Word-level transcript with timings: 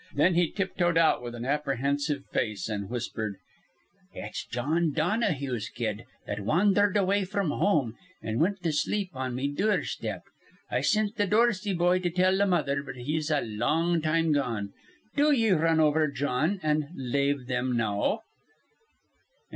Then 0.15 0.33
he 0.33 0.49
tiptoed 0.49 0.97
out 0.97 1.21
with 1.21 1.35
an 1.35 1.45
apprehensive 1.45 2.25
face, 2.25 2.67
and 2.69 2.89
whispered: 2.89 3.35
"It's 4.15 4.43
Jawn 4.47 4.93
Donahue's 4.93 5.69
kid 5.69 6.05
that 6.25 6.39
wandherd 6.39 6.97
away 6.97 7.23
fr'm 7.23 7.51
home, 7.51 7.95
an' 8.19 8.39
wint 8.39 8.63
to 8.63 8.71
sleep 8.71 9.11
on 9.13 9.35
me 9.35 9.47
dure 9.47 9.83
step. 9.83 10.23
I 10.71 10.81
sint 10.81 11.17
th' 11.17 11.29
Dorsey 11.29 11.73
boy 11.73 11.99
to 11.99 12.09
tell 12.09 12.35
th' 12.35 12.49
mother, 12.49 12.81
but 12.81 12.95
he's 12.95 13.29
a 13.29 13.41
long 13.41 14.01
time 14.01 14.31
gone. 14.31 14.73
Do 15.15 15.31
ye 15.31 15.51
run 15.51 15.79
over, 15.79 16.07
Jawn, 16.07 16.59
an' 16.63 16.89
lave 16.95 17.45
thim 17.45 17.77
know." 17.77 18.21